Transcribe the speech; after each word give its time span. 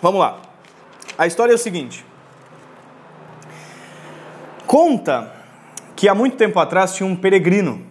Vamos 0.00 0.20
lá. 0.20 0.40
A 1.16 1.26
história 1.26 1.52
é 1.52 1.56
o 1.56 1.58
seguinte. 1.58 2.04
Conta 4.66 5.32
que 5.96 6.08
há 6.08 6.14
muito 6.14 6.36
tempo 6.36 6.60
atrás 6.60 6.94
tinha 6.94 7.06
um 7.06 7.16
peregrino, 7.16 7.84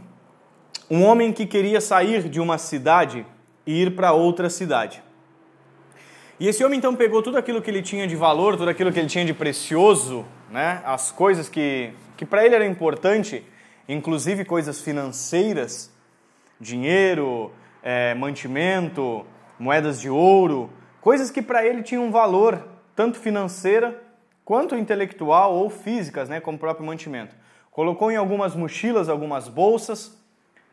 um 0.90 1.04
homem 1.04 1.34
que 1.34 1.46
queria 1.46 1.82
sair 1.82 2.30
de 2.30 2.40
uma 2.40 2.58
cidade 2.58 3.26
e 3.66 3.82
ir 3.82 3.96
para 3.96 4.14
outra 4.14 4.50
cidade. 4.50 5.04
E 6.40 6.48
esse 6.48 6.64
homem 6.64 6.78
então 6.78 6.96
pegou 6.96 7.22
tudo 7.22 7.38
aquilo 7.38 7.62
que 7.62 7.70
ele 7.70 7.82
tinha 7.82 8.08
de 8.08 8.16
valor, 8.16 8.56
tudo 8.56 8.70
aquilo 8.70 8.94
que 8.94 9.00
ele 9.00 9.10
tinha 9.10 9.26
de 9.26 9.34
precioso, 9.34 10.24
né, 10.50 10.82
as 10.86 11.12
coisas 11.12 11.50
que, 11.50 11.92
que 12.16 12.26
para 12.26 12.46
ele 12.46 12.56
era 12.56 12.66
importante, 12.66 13.44
inclusive 13.90 14.46
coisas 14.46 14.80
financeiras, 14.80 15.92
dinheiro, 16.62 17.52
é, 17.84 18.14
mantimento, 18.14 19.26
moedas 19.60 20.00
de 20.00 20.10
ouro, 20.10 20.70
coisas 21.08 21.32
que 21.32 21.42
para 21.42 21.66
ele 21.66 21.84
tinham 21.84 22.12
valor, 22.12 22.68
tanto 22.94 23.18
financeira 23.18 23.98
quanto 24.44 24.76
intelectual 24.76 25.54
ou 25.56 25.70
físicas, 25.70 26.28
né, 26.28 26.42
como 26.42 26.58
o 26.58 26.60
próprio 26.60 26.86
mantimento. 26.86 27.34
Colocou 27.72 28.12
em 28.12 28.18
algumas 28.18 28.54
mochilas, 28.54 29.08
algumas 29.08 29.48
bolsas, 29.48 30.22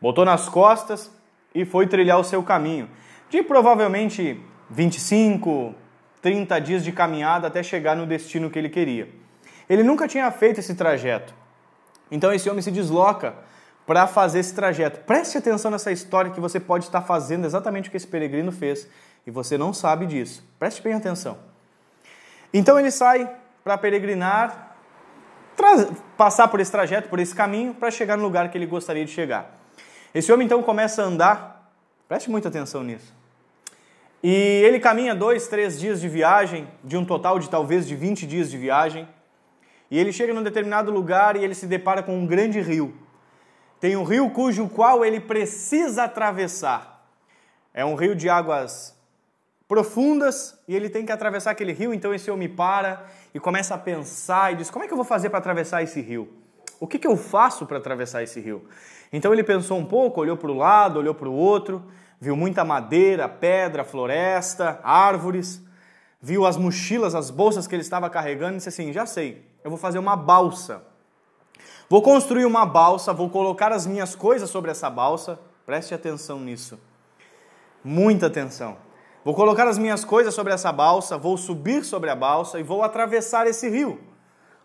botou 0.01 0.25
nas 0.25 0.49
costas 0.49 1.09
e 1.53 1.63
foi 1.63 1.87
trilhar 1.87 2.19
o 2.19 2.23
seu 2.25 2.43
caminho. 2.43 2.89
De 3.29 3.41
provavelmente 3.43 4.37
25, 4.69 5.73
30 6.21 6.59
dias 6.59 6.83
de 6.83 6.91
caminhada 6.91 7.47
até 7.47 7.63
chegar 7.63 7.95
no 7.95 8.05
destino 8.05 8.49
que 8.49 8.59
ele 8.59 8.67
queria. 8.67 9.07
Ele 9.69 9.83
nunca 9.83 10.05
tinha 10.05 10.29
feito 10.31 10.59
esse 10.59 10.75
trajeto. 10.75 11.33
Então 12.11 12.33
esse 12.33 12.49
homem 12.49 12.61
se 12.61 12.71
desloca 12.71 13.35
para 13.85 14.07
fazer 14.07 14.39
esse 14.39 14.53
trajeto. 14.53 14.99
Preste 15.01 15.37
atenção 15.37 15.69
nessa 15.69 15.91
história 15.91 16.31
que 16.31 16.39
você 16.39 16.59
pode 16.59 16.85
estar 16.85 17.01
fazendo 17.01 17.45
exatamente 17.45 17.87
o 17.87 17.91
que 17.91 17.97
esse 17.97 18.07
peregrino 18.07 18.51
fez 18.51 18.87
e 19.25 19.31
você 19.31 19.57
não 19.57 19.73
sabe 19.73 20.05
disso. 20.05 20.43
Preste 20.57 20.81
bem 20.81 20.93
atenção. 20.93 21.37
Então 22.53 22.79
ele 22.79 22.91
sai 22.91 23.29
para 23.63 23.77
peregrinar, 23.77 24.75
passar 26.17 26.47
por 26.47 26.59
esse 26.59 26.71
trajeto, 26.71 27.09
por 27.09 27.19
esse 27.19 27.33
caminho, 27.33 27.73
para 27.73 27.91
chegar 27.91 28.17
no 28.17 28.23
lugar 28.23 28.49
que 28.49 28.57
ele 28.57 28.65
gostaria 28.65 29.05
de 29.05 29.11
chegar. 29.11 29.59
Esse 30.13 30.31
homem 30.31 30.45
então 30.45 30.63
começa 30.63 31.03
a 31.03 31.05
andar, 31.05 31.73
preste 32.07 32.29
muita 32.29 32.47
atenção 32.47 32.83
nisso. 32.83 33.13
E 34.23 34.31
ele 34.65 34.79
caminha 34.79 35.13
dois, 35.13 35.47
três 35.47 35.79
dias 35.79 36.01
de 36.01 36.09
viagem, 36.09 36.67
de 36.83 36.97
um 36.97 37.05
total 37.05 37.37
de 37.37 37.49
talvez 37.49 37.87
de 37.87 37.95
20 37.95 38.25
dias 38.25 38.49
de 38.49 38.57
viagem. 38.57 39.07
E 39.91 39.99
ele 39.99 40.11
chega 40.11 40.33
num 40.33 40.41
determinado 40.41 40.89
lugar 40.89 41.35
e 41.35 41.43
ele 41.43 41.53
se 41.53 41.67
depara 41.67 42.01
com 42.01 42.17
um 42.17 42.25
grande 42.25 42.59
rio. 42.59 43.04
Tem 43.85 43.95
um 43.95 44.03
rio 44.03 44.31
cujo 44.31 44.67
qual 44.67 45.05
ele 45.05 45.19
precisa 45.19 46.05
atravessar. 46.05 47.07
É 47.71 47.85
um 47.85 47.93
rio 47.93 48.15
de 48.15 48.27
águas 48.27 48.97
profundas 49.67 50.59
e 50.67 50.75
ele 50.75 50.89
tem 50.89 51.05
que 51.05 51.11
atravessar 51.11 51.51
aquele 51.51 51.71
rio, 51.71 51.93
então 51.93 52.11
esse 52.11 52.31
homem 52.31 52.49
para 52.49 53.05
e 53.31 53.39
começa 53.39 53.75
a 53.75 53.77
pensar 53.77 54.51
e 54.51 54.55
diz: 54.55 54.71
Como 54.71 54.83
é 54.83 54.87
que 54.87 54.93
eu 54.93 54.97
vou 54.97 55.05
fazer 55.05 55.29
para 55.29 55.37
atravessar 55.37 55.83
esse 55.83 56.01
rio? 56.01 56.27
O 56.79 56.87
que, 56.87 56.97
que 56.97 57.05
eu 57.05 57.15
faço 57.15 57.67
para 57.67 57.77
atravessar 57.77 58.23
esse 58.23 58.39
rio? 58.39 58.67
Então 59.13 59.31
ele 59.31 59.43
pensou 59.43 59.77
um 59.77 59.85
pouco, 59.85 60.19
olhou 60.19 60.35
para 60.35 60.49
o 60.49 60.57
lado, 60.57 60.97
olhou 60.97 61.13
para 61.13 61.29
o 61.29 61.33
outro, 61.35 61.85
viu 62.19 62.35
muita 62.35 62.65
madeira, 62.65 63.29
pedra, 63.29 63.83
floresta, 63.83 64.79
árvores, 64.81 65.61
viu 66.19 66.43
as 66.43 66.57
mochilas, 66.57 67.13
as 67.13 67.29
bolsas 67.29 67.67
que 67.67 67.75
ele 67.75 67.83
estava 67.83 68.09
carregando 68.09 68.53
e 68.53 68.57
disse 68.57 68.69
assim: 68.69 68.91
Já 68.91 69.05
sei, 69.05 69.45
eu 69.63 69.69
vou 69.69 69.77
fazer 69.77 69.99
uma 69.99 70.15
balsa. 70.15 70.94
Vou 71.87 72.01
construir 72.01 72.45
uma 72.45 72.65
balsa, 72.65 73.13
vou 73.13 73.29
colocar 73.29 73.71
as 73.71 73.85
minhas 73.85 74.15
coisas 74.15 74.49
sobre 74.49 74.71
essa 74.71 74.89
balsa. 74.89 75.39
Preste 75.67 75.93
atenção 75.93 76.39
nisso. 76.39 76.79
Muita 77.83 78.25
atenção. 78.25 78.77
Vou 79.23 79.35
colocar 79.35 79.67
as 79.67 79.77
minhas 79.77 80.03
coisas 80.03 80.33
sobre 80.33 80.51
essa 80.51 80.71
balsa, 80.71 81.17
vou 81.17 81.37
subir 81.37 81.83
sobre 81.83 82.09
a 82.09 82.15
balsa 82.15 82.59
e 82.59 82.63
vou 82.63 82.81
atravessar 82.83 83.45
esse 83.45 83.69
rio. 83.69 83.99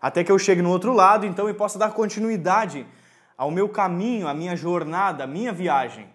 Até 0.01 0.23
que 0.23 0.31
eu 0.31 0.39
chegue 0.39 0.63
no 0.63 0.71
outro 0.71 0.93
lado, 0.93 1.25
então, 1.25 1.47
e 1.47 1.53
possa 1.53 1.77
dar 1.77 1.91
continuidade 1.91 2.87
ao 3.37 3.51
meu 3.51 3.69
caminho, 3.69 4.27
à 4.27 4.33
minha 4.33 4.55
jornada, 4.55 5.23
à 5.23 5.27
minha 5.27 5.51
viagem. 5.51 6.07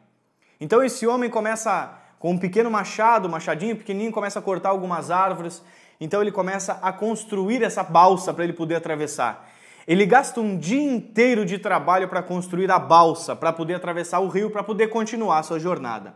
Então 0.61 0.83
esse 0.83 1.07
homem 1.07 1.31
começa 1.31 1.93
com 2.19 2.33
um 2.33 2.39
pequeno 2.39 2.71
machado, 2.71 3.29
machadinho 3.29 3.77
pequenininho, 3.77 4.11
começa 4.11 4.41
a 4.41 4.43
cortar 4.43 4.71
algumas 4.71 5.11
árvores. 5.11 5.63
Então 6.01 6.21
ele 6.21 6.33
começa 6.33 6.81
a 6.83 6.93
construir 6.93 7.63
essa 7.63 7.85
balsa 7.85 8.35
para 8.35 8.43
ele 8.43 8.53
poder 8.53 8.75
atravessar. 8.75 9.49
Ele 9.87 10.05
gasta 10.05 10.41
um 10.41 10.59
dia 10.59 10.83
inteiro 10.83 11.45
de 11.47 11.59
trabalho 11.59 12.09
para 12.09 12.23
construir 12.23 12.71
a 12.71 12.79
balsa, 12.79 13.37
para 13.37 13.53
poder 13.53 13.75
atravessar 13.75 14.19
o 14.19 14.29
rio, 14.29 14.51
para 14.51 14.65
poder 14.65 14.89
continuar 14.89 15.39
a 15.39 15.43
sua 15.45 15.61
jornada. 15.61 16.15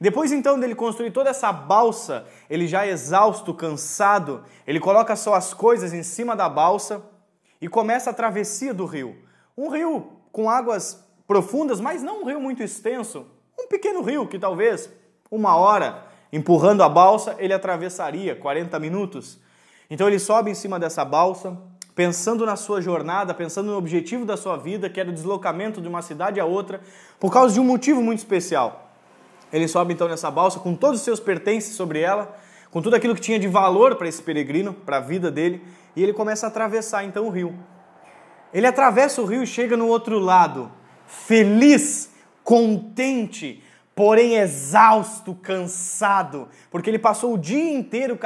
Depois 0.00 0.30
então 0.30 0.60
dele 0.60 0.74
construir 0.74 1.10
toda 1.10 1.30
essa 1.30 1.50
balsa, 1.50 2.26
ele 2.48 2.68
já 2.68 2.86
exausto, 2.86 3.54
cansado, 3.54 4.44
ele 4.66 4.78
coloca 4.78 5.16
suas 5.16 5.52
coisas 5.54 5.92
em 5.92 6.02
cima 6.02 6.36
da 6.36 6.48
balsa 6.48 7.02
e 7.60 7.66
começa 7.66 8.10
a 8.10 8.14
travessia 8.14 8.72
do 8.72 8.84
rio. 8.84 9.16
Um 9.56 9.70
rio 9.70 10.12
com 10.30 10.48
águas 10.48 11.04
profundas, 11.26 11.80
mas 11.80 12.02
não 12.02 12.22
um 12.22 12.26
rio 12.26 12.40
muito 12.40 12.62
extenso, 12.62 13.26
um 13.58 13.66
pequeno 13.66 14.02
rio 14.02 14.28
que 14.28 14.38
talvez 14.38 14.88
uma 15.30 15.56
hora 15.56 16.06
empurrando 16.32 16.82
a 16.82 16.88
balsa 16.88 17.34
ele 17.38 17.52
atravessaria 17.52 18.36
40 18.36 18.78
minutos. 18.78 19.40
Então 19.90 20.06
ele 20.06 20.18
sobe 20.18 20.50
em 20.50 20.54
cima 20.54 20.78
dessa 20.78 21.04
balsa, 21.04 21.58
pensando 21.98 22.46
na 22.46 22.54
sua 22.54 22.80
jornada, 22.80 23.34
pensando 23.34 23.72
no 23.72 23.76
objetivo 23.76 24.24
da 24.24 24.36
sua 24.36 24.56
vida, 24.56 24.88
que 24.88 25.00
era 25.00 25.10
o 25.10 25.12
deslocamento 25.12 25.80
de 25.80 25.88
uma 25.88 26.00
cidade 26.00 26.38
a 26.38 26.44
outra, 26.44 26.80
por 27.18 27.32
causa 27.32 27.54
de 27.54 27.58
um 27.58 27.64
motivo 27.64 28.00
muito 28.00 28.20
especial. 28.20 28.92
Ele 29.52 29.66
sobe 29.66 29.94
então 29.94 30.06
nessa 30.06 30.30
balsa 30.30 30.60
com 30.60 30.76
todos 30.76 31.00
os 31.00 31.04
seus 31.04 31.18
pertences 31.18 31.74
sobre 31.74 31.98
ela, 31.98 32.38
com 32.70 32.80
tudo 32.80 32.94
aquilo 32.94 33.16
que 33.16 33.20
tinha 33.20 33.36
de 33.36 33.48
valor 33.48 33.96
para 33.96 34.06
esse 34.06 34.22
peregrino, 34.22 34.72
para 34.72 34.98
a 34.98 35.00
vida 35.00 35.28
dele, 35.28 35.60
e 35.96 36.00
ele 36.00 36.12
começa 36.12 36.46
a 36.46 36.48
atravessar 36.48 37.02
então 37.02 37.26
o 37.26 37.30
rio. 37.30 37.52
Ele 38.54 38.68
atravessa 38.68 39.20
o 39.20 39.24
rio 39.24 39.42
e 39.42 39.46
chega 39.46 39.76
no 39.76 39.88
outro 39.88 40.20
lado, 40.20 40.70
feliz, 41.04 42.12
contente, 42.44 43.60
porém 43.98 44.36
exausto, 44.36 45.34
cansado, 45.34 46.46
porque 46.70 46.88
ele 46.88 47.00
passou 47.00 47.34
o 47.34 47.36
dia 47.36 47.74
inteiro 47.74 48.16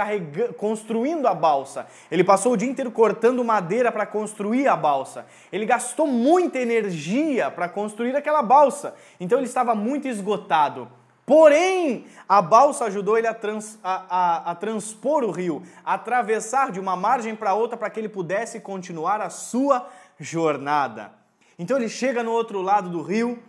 construindo 0.58 1.26
a 1.26 1.32
balsa. 1.32 1.86
Ele 2.10 2.22
passou 2.22 2.52
o 2.52 2.56
dia 2.58 2.68
inteiro 2.68 2.90
cortando 2.90 3.42
madeira 3.42 3.90
para 3.90 4.04
construir 4.04 4.68
a 4.68 4.76
balsa. 4.76 5.24
Ele 5.50 5.64
gastou 5.64 6.06
muita 6.06 6.58
energia 6.58 7.50
para 7.50 7.70
construir 7.70 8.14
aquela 8.14 8.42
balsa. 8.42 8.94
Então 9.18 9.38
ele 9.38 9.46
estava 9.46 9.74
muito 9.74 10.06
esgotado. 10.06 10.90
Porém, 11.24 12.04
a 12.28 12.42
balsa 12.42 12.84
ajudou 12.84 13.16
ele 13.16 13.26
a, 13.26 13.32
trans, 13.32 13.78
a, 13.82 14.04
a, 14.10 14.50
a 14.50 14.54
transpor 14.54 15.24
o 15.24 15.30
rio, 15.30 15.62
a 15.82 15.94
atravessar 15.94 16.70
de 16.70 16.80
uma 16.80 16.96
margem 16.96 17.34
para 17.34 17.54
outra 17.54 17.78
para 17.78 17.88
que 17.88 17.98
ele 17.98 18.10
pudesse 18.10 18.60
continuar 18.60 19.22
a 19.22 19.30
sua 19.30 19.88
jornada. 20.20 21.12
Então 21.58 21.78
ele 21.78 21.88
chega 21.88 22.22
no 22.22 22.30
outro 22.30 22.60
lado 22.60 22.90
do 22.90 23.00
rio 23.00 23.42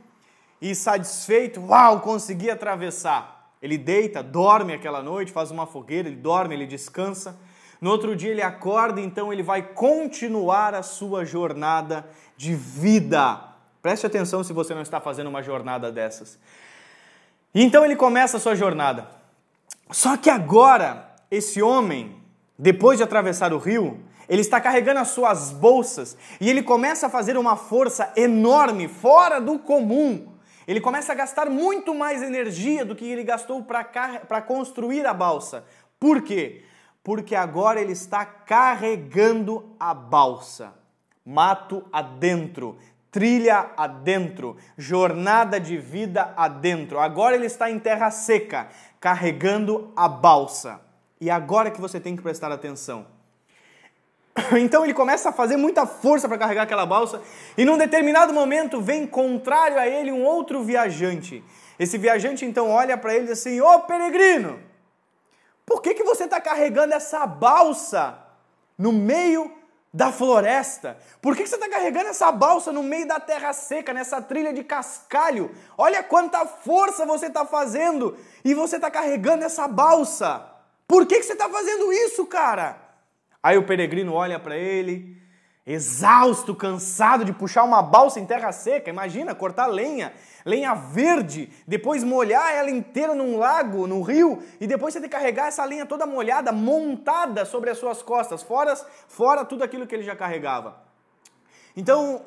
e 0.63 0.74
satisfeito, 0.74 1.59
uau, 1.59 2.00
consegui 2.00 2.50
atravessar. 2.50 3.51
Ele 3.62 3.78
deita, 3.78 4.24
dorme 4.24 4.72
aquela 4.72 5.03
noite, 5.03 5.29
faz 5.29 5.51
uma 5.51 5.68
fogueira, 5.68 6.07
ele 6.07 6.16
dorme, 6.16 6.56
ele 6.56 6.66
descansa. 6.66 7.38
No 7.81 7.90
outro 7.90 8.16
dia 8.16 8.31
ele 8.31 8.41
acorda, 8.41 9.01
então 9.01 9.34
ele 9.34 9.44
vai 9.44 9.62
continuar 9.62 10.74
a 10.74 10.81
sua 10.81 11.25
jornada 11.25 12.07
de 12.38 12.56
vida. 12.56 13.41
Preste 13.81 14.06
atenção 14.06 14.41
se 14.41 14.53
você 14.53 14.74
não 14.74 14.81
está 14.81 15.01
fazendo 15.01 15.28
uma 15.28 15.44
jornada 15.44 15.91
dessas. 15.91 16.40
E 17.53 17.62
então 17.62 17.84
ele 17.84 17.97
começa 17.97 18.38
a 18.38 18.40
sua 18.40 18.56
jornada. 18.56 19.09
Só 19.91 20.16
que 20.16 20.30
agora, 20.30 21.13
esse 21.30 21.62
homem, 21.62 22.16
depois 22.57 23.00
de 23.00 23.03
atravessar 23.03 23.51
o 23.51 23.57
rio, 23.57 24.00
ele 24.30 24.40
está 24.40 24.62
carregando 24.62 25.01
as 25.01 25.09
suas 25.09 25.51
bolsas 25.51 26.16
e 26.40 26.50
ele 26.50 26.63
começa 26.63 27.07
a 27.07 27.09
fazer 27.09 27.35
uma 27.35 27.57
força 27.57 28.13
enorme, 28.16 28.88
fora 28.88 29.41
do 29.41 29.59
comum. 29.59 30.31
Ele 30.68 30.79
começa 30.79 31.12
a 31.12 31.16
gastar 31.16 31.50
muito 31.50 31.94
mais 31.94 32.22
energia 32.22 32.85
do 32.85 32.96
que 32.96 33.06
ele 33.06 33.24
gastou 33.24 33.63
para 33.63 34.42
construir 34.42 35.06
a 35.06 35.13
balsa. 35.13 35.65
Por 36.00 36.21
quê? 36.21 36.63
Porque 37.04 37.36
agora 37.36 37.81
ele 37.81 37.92
está 37.92 38.25
carregando 38.25 39.75
a 39.80 39.94
balsa. 39.94 40.74
Mato 41.25 41.86
adentro, 41.92 42.77
trilha 43.12 43.71
adentro, 43.77 44.57
jornada 44.77 45.60
de 45.60 45.77
vida 45.77 46.33
adentro. 46.36 47.00
Agora 47.00 47.36
ele 47.36 47.45
está 47.45 47.69
em 47.69 47.80
terra 47.80 48.09
seca, 48.12 48.68
carregando 49.00 49.92
a 49.95 50.07
balsa. 50.07 50.81
E 51.21 51.30
agora 51.30 51.71
que 51.71 51.80
você 51.80 52.00
tem 52.00 52.16
que 52.16 52.21
prestar 52.21 52.51
atenção. 52.51 53.12
Então 54.59 54.83
ele 54.83 54.94
começa 54.94 55.30
a 55.30 55.33
fazer 55.33 55.57
muita 55.57 55.85
força 55.85 56.27
para 56.27 56.38
carregar 56.38 56.63
aquela 56.63 56.85
balsa 56.85 57.21
e 57.57 57.65
num 57.65 57.77
determinado 57.77 58.33
momento 58.33 58.81
vem 58.81 59.06
contrário 59.06 59.77
a 59.77 59.88
ele 59.88 60.12
um 60.12 60.24
outro 60.24 60.63
viajante. 60.63 61.44
Esse 61.77 61.97
viajante 61.97 62.45
então 62.45 62.69
olha 62.69 62.97
para 62.97 63.13
ele 63.15 63.31
assim: 63.31 63.62
Ô 63.62 63.80
peregrino, 63.81 64.59
por 65.65 65.81
que, 65.81 65.94
que 65.94 66.03
você 66.03 66.25
está 66.25 66.39
carregando 66.39 66.94
essa 66.94 67.25
balsa 67.25 68.18
no 68.77 68.91
meio 68.91 69.51
da 69.94 70.12
floresta? 70.12 70.97
Por 71.21 71.35
que, 71.35 71.44
que 71.44 71.50
você 71.50 71.56
está 71.56 71.69
carregando 71.69 72.09
essa 72.09 72.31
balsa 72.31 72.71
no 72.71 72.83
meio 72.83 73.07
da 73.07 73.19
terra 73.19 73.53
seca, 73.53 73.94
nessa 73.94 74.21
trilha 74.21 74.51
de 74.51 74.63
cascalho? 74.63 75.51
Olha 75.77 76.03
quanta 76.03 76.45
força 76.45 77.06
você 77.06 77.27
está 77.27 77.45
fazendo 77.45 78.18
e 78.44 78.53
você 78.53 78.75
está 78.75 78.89
carregando 78.91 79.45
essa 79.45 79.68
balsa. 79.68 80.47
Por 80.88 81.06
que, 81.06 81.18
que 81.18 81.24
você 81.24 81.33
está 81.33 81.50
fazendo 81.50 81.94
isso, 81.94 82.25
cara? 82.25 82.82
Aí 83.44 83.57
o 83.57 83.63
peregrino 83.63 84.13
olha 84.13 84.40
para 84.40 84.57
ele, 84.57 85.22
exausto, 85.68 86.56
cansado 86.56 87.25
de 87.25 87.34
puxar 87.34 87.66
uma 87.66 87.81
balsa 87.81 88.19
em 88.19 88.25
terra 88.25 88.54
seca. 88.54 88.90
Imagina, 88.90 89.36
cortar 89.36 89.68
lenha, 89.68 90.13
lenha 90.45 90.74
verde, 90.74 91.51
depois 91.68 92.06
molhar 92.06 92.54
ela 92.54 92.69
inteira 92.69 93.13
num 93.13 93.38
lago, 93.38 93.86
num 93.86 94.01
rio, 94.01 94.42
e 94.62 94.66
depois 94.66 94.94
você 94.94 95.01
tem 95.01 95.10
que 95.10 95.16
carregar 95.16 95.48
essa 95.48 95.66
lenha 95.66 95.86
toda 95.86 96.06
molhada, 96.06 96.54
montada 96.54 97.44
sobre 97.44 97.69
as 97.69 97.78
suas 97.78 98.01
costas, 98.01 98.42
fora, 98.42 98.75
fora 99.10 99.44
tudo 99.44 99.62
aquilo 99.62 99.86
que 99.86 99.94
ele 99.94 100.04
já 100.04 100.16
carregava. 100.16 100.81
Então, 101.75 102.22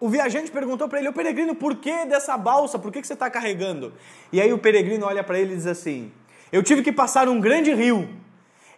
o 0.00 0.08
viajante 0.08 0.50
perguntou 0.50 0.88
para 0.88 1.00
ele, 1.00 1.08
o 1.08 1.12
peregrino, 1.12 1.54
por 1.54 1.76
que 1.76 2.06
dessa 2.06 2.36
balsa? 2.36 2.78
Por 2.78 2.90
que, 2.90 3.00
que 3.00 3.06
você 3.06 3.12
está 3.12 3.30
carregando? 3.30 3.92
E 4.32 4.40
aí 4.40 4.52
o 4.52 4.58
peregrino 4.58 5.06
olha 5.06 5.22
para 5.22 5.38
ele 5.38 5.52
e 5.52 5.56
diz 5.56 5.66
assim: 5.66 6.10
Eu 6.50 6.62
tive 6.62 6.82
que 6.82 6.92
passar 6.92 7.28
um 7.28 7.40
grande 7.40 7.72
rio 7.72 8.08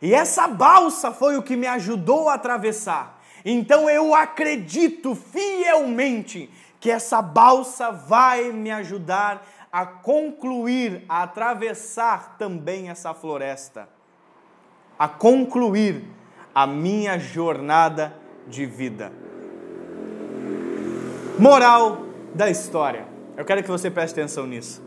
e 0.05 0.13
essa 0.13 0.47
balsa 0.47 1.11
foi 1.11 1.39
o 1.39 1.43
que 1.43 1.57
me 1.57 1.67
ajudou 1.67 2.29
a 2.29 2.35
atravessar. 2.35 3.19
Então 3.43 3.89
eu 3.89 4.15
acredito 4.15 5.15
fielmente 5.15 6.51
que 6.79 6.91
essa 6.91 7.23
balsa 7.23 7.91
vai 7.91 8.53
me 8.53 8.71
ajudar 8.71 9.47
a 9.73 9.87
concluir, 9.87 11.07
a 11.09 11.23
atravessar 11.23 12.37
também 12.37 12.91
essa 12.91 13.15
floresta, 13.15 13.89
a 14.99 15.09
concluir 15.09 16.05
a 16.55 16.67
minha 16.67 17.19
jornada 17.19 18.15
de 18.47 18.67
vida. 18.67 19.11
Moral 21.39 22.05
da 22.35 22.51
história. 22.51 23.07
Eu 23.39 23.45
quero 23.47 23.63
que 23.63 23.71
você 23.71 23.91
preste 23.91 24.13
atenção 24.13 24.47
nisso. 24.47 24.84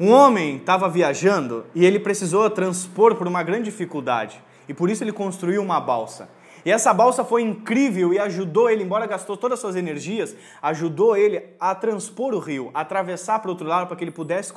Um 0.00 0.12
homem 0.12 0.56
estava 0.56 0.88
viajando 0.88 1.66
e 1.74 1.84
ele 1.84 1.98
precisou 1.98 2.48
transpor 2.48 3.16
por 3.16 3.26
uma 3.26 3.42
grande 3.42 3.64
dificuldade. 3.64 4.40
E 4.68 4.74
por 4.74 4.88
isso 4.88 5.02
ele 5.02 5.12
construiu 5.12 5.60
uma 5.60 5.80
balsa. 5.80 6.28
E 6.64 6.70
essa 6.70 6.92
balsa 6.92 7.24
foi 7.24 7.42
incrível 7.42 8.12
e 8.12 8.18
ajudou 8.18 8.68
ele, 8.70 8.84
embora 8.84 9.06
gastou 9.06 9.36
todas 9.36 9.54
as 9.54 9.60
suas 9.60 9.74
energias, 9.74 10.36
ajudou 10.62 11.16
ele 11.16 11.42
a 11.58 11.74
transpor 11.74 12.34
o 12.34 12.38
rio, 12.38 12.70
a 12.74 12.80
atravessar 12.80 13.40
para 13.40 13.48
o 13.48 13.52
outro 13.52 13.66
lado 13.66 13.86
para 13.86 13.96
que 13.96 14.04
ele 14.04 14.10
pudesse 14.10 14.52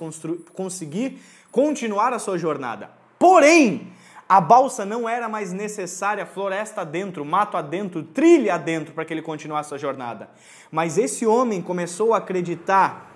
conseguir 0.53 1.19
continuar 1.51 2.13
a 2.13 2.19
sua 2.19 2.37
jornada. 2.37 2.91
Porém, 3.17 3.93
a 4.27 4.39
balsa 4.39 4.85
não 4.85 5.09
era 5.09 5.27
mais 5.27 5.51
necessária, 5.51 6.25
floresta 6.25 6.81
adentro, 6.81 7.25
mato 7.25 7.57
adentro, 7.57 8.03
trilha 8.03 8.55
adentro 8.55 8.93
para 8.93 9.05
que 9.05 9.13
ele 9.13 9.21
continuasse 9.21 9.73
a 9.73 9.77
jornada. 9.77 10.29
Mas 10.71 10.97
esse 10.97 11.25
homem 11.25 11.61
começou 11.61 12.13
a 12.13 12.17
acreditar 12.17 13.11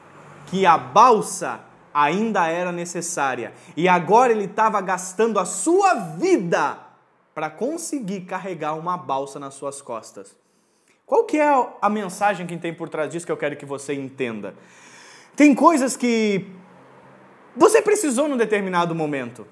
que 0.48 0.66
a 0.66 0.78
balsa 0.78 1.60
ainda 1.96 2.46
era 2.46 2.74
necessária. 2.74 3.54
E 3.78 3.88
agora 3.88 4.34
ele 4.34 4.44
estava 4.44 4.82
gastando 4.82 5.40
a 5.40 5.46
sua 5.46 5.94
vida 5.94 6.78
para 7.34 7.50
conseguir 7.50 8.22
carregar 8.22 8.74
uma 8.74 8.98
balsa 8.98 9.40
nas 9.40 9.54
suas 9.54 9.82
costas. 9.82 10.36
Qual 11.06 11.24
que 11.24 11.40
é 11.40 11.68
a 11.82 11.90
mensagem 11.90 12.46
que 12.46 12.58
tem 12.58 12.74
por 12.74 12.90
trás 12.90 13.10
disso 13.10 13.26
que 13.26 13.32
eu 13.32 13.38
quero 13.38 13.56
que 13.56 13.66
você 13.66 13.94
entenda? 13.94 14.54
Tem 15.38 15.56
coisas 15.56 15.96
que 15.96 16.46
você 17.56 17.82
precisou 17.82 18.28
num 18.28 18.36
determinado 18.38 18.94
momento 18.94 19.48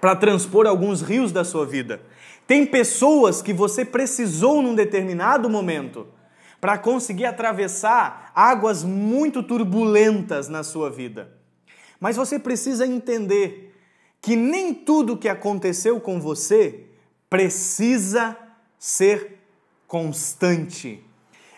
para 0.00 0.16
transpor 0.16 0.66
alguns 0.66 1.02
rios 1.02 1.32
da 1.32 1.44
sua 1.44 1.66
vida. 1.66 2.00
Tem 2.46 2.64
pessoas 2.64 3.42
que 3.42 3.52
você 3.52 3.84
precisou 3.84 4.62
num 4.62 4.74
determinado 4.74 5.50
momento 5.50 6.06
para 6.60 6.78
conseguir 6.78 7.26
atravessar 7.26 8.32
águas 8.34 8.82
muito 8.82 9.42
turbulentas 9.42 10.48
na 10.48 10.62
sua 10.62 10.88
vida. 10.88 11.37
Mas 12.00 12.16
você 12.16 12.38
precisa 12.38 12.86
entender 12.86 13.74
que 14.20 14.36
nem 14.36 14.74
tudo 14.74 15.16
que 15.16 15.28
aconteceu 15.28 16.00
com 16.00 16.20
você 16.20 16.86
precisa 17.28 18.36
ser 18.78 19.38
constante. 19.86 21.04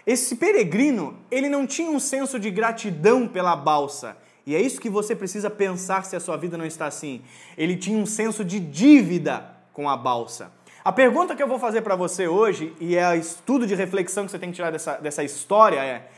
Esse 0.06 0.36
peregrino, 0.36 1.18
ele 1.30 1.48
não 1.48 1.66
tinha 1.66 1.90
um 1.90 2.00
senso 2.00 2.38
de 2.38 2.50
gratidão 2.50 3.28
pela 3.28 3.54
balsa. 3.54 4.16
E 4.46 4.54
é 4.54 4.60
isso 4.60 4.80
que 4.80 4.88
você 4.88 5.14
precisa 5.14 5.50
pensar 5.50 6.04
se 6.04 6.16
a 6.16 6.20
sua 6.20 6.36
vida 6.36 6.56
não 6.56 6.64
está 6.64 6.86
assim. 6.86 7.22
Ele 7.56 7.76
tinha 7.76 7.98
um 7.98 8.06
senso 8.06 8.44
de 8.44 8.58
dívida 8.58 9.56
com 9.72 9.88
a 9.88 9.96
balsa. 9.96 10.52
A 10.82 10.90
pergunta 10.90 11.36
que 11.36 11.42
eu 11.42 11.48
vou 11.48 11.58
fazer 11.58 11.82
para 11.82 11.94
você 11.94 12.26
hoje, 12.26 12.74
e 12.80 12.96
é 12.96 13.10
o 13.10 13.14
estudo 13.14 13.66
de 13.66 13.74
reflexão 13.74 14.24
que 14.24 14.30
você 14.30 14.38
tem 14.38 14.50
que 14.50 14.56
tirar 14.56 14.72
dessa, 14.72 14.94
dessa 14.96 15.22
história, 15.22 15.78
é: 15.84 16.08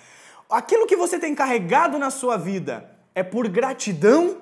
aquilo 0.48 0.86
que 0.86 0.96
você 0.96 1.18
tem 1.18 1.34
carregado 1.34 1.98
na 1.98 2.10
sua 2.10 2.36
vida, 2.36 2.88
é 3.14 3.22
por 3.22 3.48
gratidão 3.48 4.38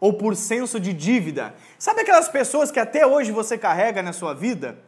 ou 0.00 0.14
por 0.14 0.36
senso 0.36 0.78
de 0.80 0.92
dívida? 0.92 1.54
Sabe 1.78 2.02
aquelas 2.02 2.28
pessoas 2.28 2.70
que 2.70 2.80
até 2.80 3.06
hoje 3.06 3.32
você 3.32 3.56
carrega 3.56 4.02
na 4.02 4.12
sua 4.12 4.34
vida? 4.34 4.78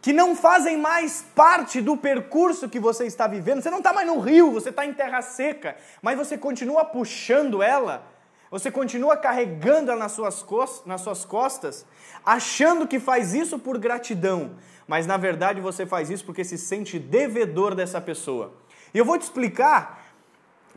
Que 0.00 0.12
não 0.12 0.36
fazem 0.36 0.76
mais 0.76 1.24
parte 1.34 1.80
do 1.80 1.96
percurso 1.96 2.68
que 2.68 2.78
você 2.78 3.06
está 3.06 3.26
vivendo. 3.26 3.62
Você 3.62 3.70
não 3.70 3.78
está 3.78 3.92
mais 3.92 4.06
no 4.06 4.18
rio, 4.18 4.52
você 4.52 4.68
está 4.68 4.84
em 4.84 4.92
terra 4.92 5.22
seca, 5.22 5.76
mas 6.02 6.18
você 6.18 6.36
continua 6.36 6.84
puxando 6.84 7.62
ela, 7.62 8.06
você 8.50 8.70
continua 8.70 9.16
carregando 9.16 9.90
ela 9.90 10.00
nas 10.00 10.12
suas, 10.12 10.42
costas, 10.42 10.86
nas 10.86 11.00
suas 11.00 11.24
costas, 11.24 11.86
achando 12.24 12.86
que 12.86 13.00
faz 13.00 13.34
isso 13.34 13.58
por 13.58 13.78
gratidão, 13.78 14.56
mas 14.86 15.06
na 15.06 15.16
verdade 15.16 15.60
você 15.60 15.86
faz 15.86 16.10
isso 16.10 16.24
porque 16.24 16.44
se 16.44 16.58
sente 16.58 16.98
devedor 16.98 17.74
dessa 17.74 18.00
pessoa. 18.00 18.52
E 18.92 18.98
eu 18.98 19.04
vou 19.04 19.18
te 19.18 19.22
explicar 19.22 20.03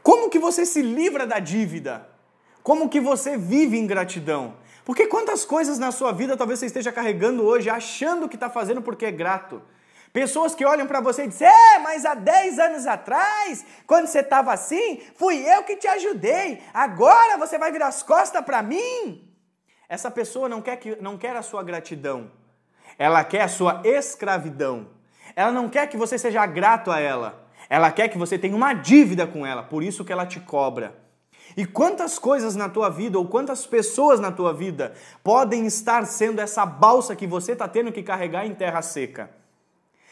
como 0.07 0.30
que 0.30 0.39
você 0.39 0.65
se 0.65 0.81
livra 0.81 1.27
da 1.27 1.38
dívida? 1.38 2.07
Como 2.63 2.88
que 2.88 2.98
você 2.98 3.36
vive 3.36 3.77
em 3.77 3.86
gratidão? 3.86 4.56
Porque 4.86 5.06
quantas 5.06 5.44
coisas 5.44 5.77
na 5.77 5.92
sua 5.92 6.13
vida 6.13 6.38
talvez 6.38 6.59
você 6.59 6.68
esteja 6.68 6.94
carregando 6.94 7.44
hoje 7.44 7.69
achando 7.69 8.30
que 8.30 8.38
está 8.38 8.50
fazendo 8.50 8.81
porque 8.81 9.06
é 9.06 9.12
grato? 9.12 9.62
Pessoas 10.13 10.56
que 10.56 10.63
olham 10.63 10.88
para 10.88 11.01
você 11.01 11.25
e 11.25 11.27
dizem: 11.27 11.50
É, 11.50 11.80
mas 11.80 12.06
há 12.06 12.13
10 12.13 12.57
anos 12.57 12.88
atrás, 12.88 13.65
quando 13.86 14.07
você 14.07 14.19
estava 14.19 14.54
assim, 14.54 15.01
fui 15.18 15.45
eu 15.45 15.63
que 15.63 15.75
te 15.75 15.89
ajudei. 15.89 16.62
Agora 16.74 17.38
você 17.38 17.57
vai 17.57 17.69
virar 17.69 17.88
as 17.88 18.01
costas 18.01 18.45
para 18.45 18.62
mim? 18.62 19.30
Essa 19.89 20.09
pessoa 20.09 20.48
não 20.48 20.62
quer, 20.62 20.77
que, 20.77 20.95
não 21.01 21.18
quer 21.18 21.36
a 21.36 21.42
sua 21.42 21.62
gratidão, 21.63 22.31
ela 22.98 23.25
quer 23.25 23.42
a 23.42 23.50
sua 23.50 23.81
escravidão. 23.83 24.88
Ela 25.36 25.51
não 25.51 25.68
quer 25.68 25.86
que 25.88 25.98
você 25.98 26.18
seja 26.18 26.45
grato 26.45 26.92
a 26.92 26.98
ela. 26.98 27.46
Ela 27.69 27.91
quer 27.91 28.07
que 28.07 28.17
você 28.17 28.37
tenha 28.37 28.55
uma 28.55 28.73
dívida 28.73 29.27
com 29.27 29.45
ela, 29.45 29.63
por 29.63 29.83
isso 29.83 30.05
que 30.05 30.11
ela 30.11 30.25
te 30.25 30.39
cobra. 30.39 30.95
E 31.55 31.65
quantas 31.65 32.19
coisas 32.19 32.55
na 32.55 32.69
tua 32.69 32.89
vida, 32.89 33.17
ou 33.17 33.27
quantas 33.27 33.65
pessoas 33.65 34.19
na 34.19 34.31
tua 34.31 34.53
vida, 34.53 34.93
podem 35.23 35.65
estar 35.65 36.06
sendo 36.06 36.39
essa 36.39 36.65
balsa 36.65 37.15
que 37.15 37.25
você 37.25 37.53
está 37.53 37.68
tendo 37.68 37.92
que 37.92 38.03
carregar 38.03 38.45
em 38.45 38.53
terra 38.53 38.81
seca? 38.81 39.30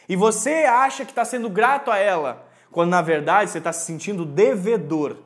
E 0.07 0.15
você 0.15 0.65
acha 0.65 1.03
que 1.03 1.11
está 1.11 1.25
sendo 1.25 1.49
grato 1.49 1.91
a 1.91 1.97
ela, 1.97 2.47
quando 2.71 2.91
na 2.91 3.01
verdade 3.01 3.51
você 3.51 3.57
está 3.57 3.73
se 3.73 3.85
sentindo 3.85 4.25
devedor. 4.25 5.17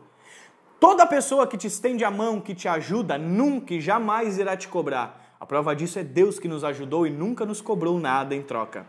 Toda 0.80 1.06
pessoa 1.06 1.46
que 1.46 1.58
te 1.58 1.68
estende 1.68 2.06
a 2.06 2.12
mão, 2.12 2.40
que 2.40 2.56
te 2.56 2.68
ajuda, 2.68 3.18
nunca 3.18 3.74
e 3.74 3.82
jamais 3.82 4.38
irá 4.38 4.56
te 4.56 4.68
cobrar. 4.68 5.36
A 5.40 5.46
prova 5.46 5.76
disso 5.76 6.00
é 6.00 6.04
Deus 6.04 6.40
que 6.40 6.48
nos 6.48 6.64
ajudou 6.64 7.06
e 7.06 7.10
nunca 7.10 7.46
nos 7.46 7.62
cobrou 7.62 8.00
nada 8.00 8.36
em 8.36 8.42
troca. 8.42 8.86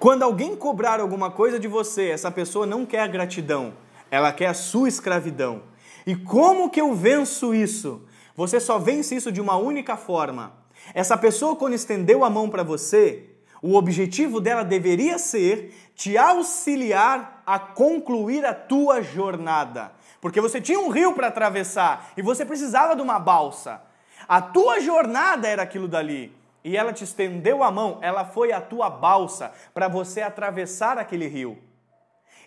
Quando 0.00 0.22
alguém 0.22 0.56
cobrar 0.56 0.98
alguma 0.98 1.30
coisa 1.30 1.60
de 1.60 1.68
você, 1.68 2.08
essa 2.08 2.30
pessoa 2.30 2.64
não 2.64 2.86
quer 2.86 3.06
gratidão, 3.06 3.74
ela 4.10 4.32
quer 4.32 4.46
a 4.46 4.54
sua 4.54 4.88
escravidão. 4.88 5.64
E 6.06 6.16
como 6.16 6.70
que 6.70 6.80
eu 6.80 6.94
venço 6.94 7.54
isso? 7.54 8.08
Você 8.34 8.58
só 8.58 8.78
vence 8.78 9.14
isso 9.14 9.30
de 9.30 9.42
uma 9.42 9.56
única 9.56 9.98
forma. 9.98 10.54
Essa 10.94 11.18
pessoa, 11.18 11.54
quando 11.54 11.74
estendeu 11.74 12.24
a 12.24 12.30
mão 12.30 12.48
para 12.48 12.62
você, 12.62 13.26
o 13.60 13.76
objetivo 13.76 14.40
dela 14.40 14.64
deveria 14.64 15.18
ser 15.18 15.74
te 15.94 16.16
auxiliar 16.16 17.42
a 17.44 17.58
concluir 17.58 18.42
a 18.46 18.54
tua 18.54 19.02
jornada. 19.02 19.92
Porque 20.18 20.40
você 20.40 20.62
tinha 20.62 20.80
um 20.80 20.88
rio 20.88 21.12
para 21.12 21.26
atravessar 21.26 22.12
e 22.16 22.22
você 22.22 22.42
precisava 22.46 22.96
de 22.96 23.02
uma 23.02 23.18
balsa. 23.18 23.82
A 24.26 24.40
tua 24.40 24.80
jornada 24.80 25.46
era 25.46 25.62
aquilo 25.62 25.86
dali 25.86 26.39
e 26.62 26.76
ela 26.76 26.92
te 26.92 27.04
estendeu 27.04 27.62
a 27.62 27.70
mão, 27.70 27.98
ela 28.02 28.24
foi 28.24 28.52
a 28.52 28.60
tua 28.60 28.90
balsa 28.90 29.52
para 29.72 29.88
você 29.88 30.20
atravessar 30.20 30.98
aquele 30.98 31.26
rio. 31.26 31.58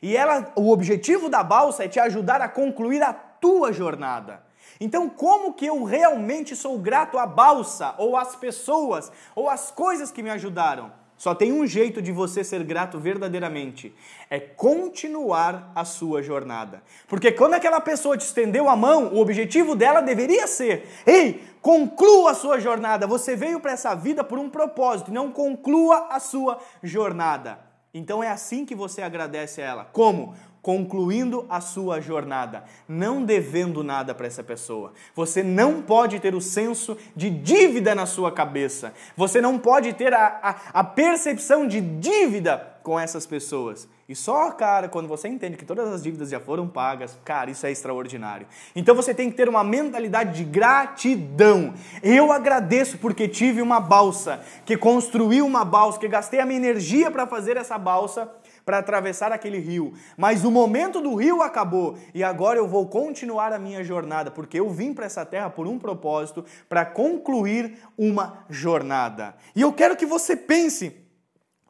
E 0.01 0.17
ela, 0.17 0.51
o 0.55 0.71
objetivo 0.71 1.29
da 1.29 1.43
balsa 1.43 1.85
é 1.85 1.87
te 1.87 1.99
ajudar 1.99 2.41
a 2.41 2.49
concluir 2.49 3.01
a 3.01 3.13
tua 3.13 3.71
jornada. 3.71 4.43
Então, 4.79 5.09
como 5.09 5.53
que 5.53 5.65
eu 5.65 5.83
realmente 5.83 6.55
sou 6.55 6.77
grato 6.77 7.17
à 7.17 7.25
balsa, 7.25 7.95
ou 7.97 8.17
às 8.17 8.35
pessoas, 8.35 9.11
ou 9.35 9.49
às 9.49 9.71
coisas 9.71 10.11
que 10.11 10.21
me 10.21 10.29
ajudaram? 10.29 10.91
Só 11.17 11.33
tem 11.33 11.51
um 11.51 11.65
jeito 11.65 12.01
de 12.01 12.11
você 12.11 12.43
ser 12.43 12.63
grato 12.63 12.99
verdadeiramente: 12.99 13.93
é 14.29 14.39
continuar 14.39 15.71
a 15.75 15.85
sua 15.85 16.21
jornada. 16.21 16.83
Porque 17.07 17.31
quando 17.31 17.53
aquela 17.53 17.79
pessoa 17.79 18.17
te 18.17 18.25
estendeu 18.25 18.69
a 18.69 18.75
mão, 18.75 19.13
o 19.13 19.19
objetivo 19.19 19.75
dela 19.75 20.01
deveria 20.01 20.47
ser: 20.47 20.87
ei, 21.05 21.43
conclua 21.61 22.31
a 22.31 22.35
sua 22.35 22.59
jornada. 22.59 23.07
Você 23.07 23.35
veio 23.35 23.59
para 23.59 23.71
essa 23.71 23.95
vida 23.95 24.23
por 24.23 24.39
um 24.39 24.49
propósito, 24.49 25.13
não 25.13 25.31
conclua 25.31 26.07
a 26.09 26.19
sua 26.19 26.59
jornada. 26.81 27.59
Então 27.93 28.23
é 28.23 28.29
assim 28.29 28.65
que 28.65 28.73
você 28.73 29.01
agradece 29.01 29.61
a 29.61 29.65
ela. 29.65 29.85
Como? 29.85 30.35
Concluindo 30.63 31.45
a 31.49 31.59
sua 31.59 31.99
jornada, 31.99 32.63
não 32.87 33.23
devendo 33.23 33.83
nada 33.83 34.15
para 34.15 34.25
essa 34.25 34.41
pessoa. 34.41 34.93
Você 35.13 35.43
não 35.43 35.81
pode 35.81 36.21
ter 36.21 36.33
o 36.33 36.39
senso 36.39 36.97
de 37.13 37.29
dívida 37.29 37.93
na 37.93 38.05
sua 38.05 38.31
cabeça. 38.31 38.93
Você 39.17 39.41
não 39.41 39.59
pode 39.59 39.91
ter 39.91 40.13
a, 40.13 40.39
a, 40.41 40.79
a 40.79 40.83
percepção 40.85 41.67
de 41.67 41.81
dívida 41.81 42.79
com 42.81 42.97
essas 42.97 43.25
pessoas. 43.25 43.89
E 44.07 44.15
só, 44.15 44.51
cara, 44.51 44.87
quando 44.87 45.07
você 45.07 45.27
entende 45.27 45.57
que 45.57 45.65
todas 45.65 45.87
as 45.89 46.01
dívidas 46.01 46.29
já 46.29 46.39
foram 46.39 46.67
pagas, 46.67 47.17
cara, 47.25 47.51
isso 47.51 47.65
é 47.65 47.71
extraordinário. 47.71 48.47
Então 48.73 48.95
você 48.95 49.13
tem 49.13 49.29
que 49.29 49.35
ter 49.35 49.49
uma 49.49 49.65
mentalidade 49.65 50.37
de 50.37 50.45
gratidão. 50.45 51.73
Eu 52.01 52.31
agradeço 52.31 52.97
porque 52.97 53.27
tive 53.27 53.61
uma 53.61 53.81
balsa, 53.81 54.41
que 54.65 54.77
construí 54.77 55.41
uma 55.41 55.65
balsa, 55.65 55.99
que 55.99 56.07
gastei 56.07 56.39
a 56.39 56.45
minha 56.45 56.59
energia 56.59 57.11
para 57.11 57.27
fazer 57.27 57.57
essa 57.57 57.77
balsa 57.77 58.29
para 58.65 58.77
atravessar 58.77 59.31
aquele 59.31 59.57
rio. 59.57 59.93
Mas 60.17 60.43
o 60.45 60.51
momento 60.51 61.01
do 61.01 61.15
rio 61.15 61.41
acabou 61.41 61.97
e 62.13 62.23
agora 62.23 62.57
eu 62.57 62.67
vou 62.67 62.87
continuar 62.87 63.51
a 63.53 63.59
minha 63.59 63.83
jornada, 63.83 64.31
porque 64.31 64.59
eu 64.59 64.69
vim 64.69 64.93
para 64.93 65.05
essa 65.05 65.25
terra 65.25 65.49
por 65.49 65.67
um 65.67 65.77
propósito, 65.77 66.45
para 66.69 66.85
concluir 66.85 67.77
uma 67.97 68.45
jornada. 68.49 69.35
E 69.55 69.61
eu 69.61 69.73
quero 69.73 69.95
que 69.95 70.05
você 70.05 70.35
pense 70.35 71.03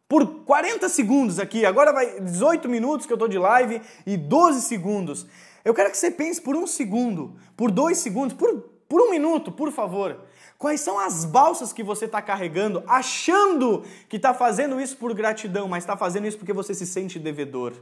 por 0.07 0.43
40 0.45 0.89
segundos 0.89 1.39
aqui, 1.39 1.65
agora 1.65 1.91
vai 1.91 2.19
18 2.19 2.69
minutos 2.69 3.05
que 3.07 3.13
eu 3.13 3.15
estou 3.15 3.27
de 3.27 3.39
live 3.39 3.81
e 4.05 4.15
12 4.15 4.61
segundos. 4.61 5.25
Eu 5.65 5.73
quero 5.73 5.89
que 5.89 5.97
você 5.97 6.11
pense 6.11 6.41
por 6.41 6.55
um 6.55 6.67
segundo, 6.67 7.35
por 7.55 7.71
dois 7.71 7.97
segundos, 7.97 8.35
por, 8.35 8.53
por 8.87 9.01
um 9.01 9.09
minuto, 9.09 9.51
por 9.51 9.71
favor. 9.71 10.19
Quais 10.63 10.79
são 10.79 10.97
as 10.97 11.25
balsas 11.25 11.73
que 11.73 11.83
você 11.83 12.05
está 12.05 12.21
carregando, 12.21 12.85
achando 12.87 13.83
que 14.07 14.15
está 14.15 14.33
fazendo 14.33 14.79
isso 14.79 14.95
por 14.95 15.13
gratidão, 15.13 15.67
mas 15.67 15.83
está 15.83 15.97
fazendo 15.97 16.25
isso 16.25 16.37
porque 16.37 16.53
você 16.53 16.73
se 16.73 16.87
sente 16.87 17.19
devedor? 17.19 17.73